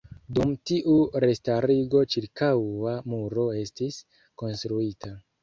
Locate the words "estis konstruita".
3.61-5.15